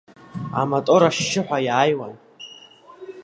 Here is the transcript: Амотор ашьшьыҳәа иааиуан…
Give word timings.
Амотор 0.59 1.01
ашьшьыҳәа 1.07 1.57
иааиуан… 1.67 2.13